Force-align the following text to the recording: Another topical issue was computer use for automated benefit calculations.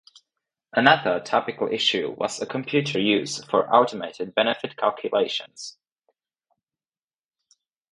Another 0.73 1.19
topical 1.19 1.67
issue 1.71 2.09
was 2.17 2.43
computer 2.49 2.99
use 2.99 3.43
for 3.45 3.71
automated 3.71 4.33
benefit 4.33 4.75
calculations. 4.75 5.77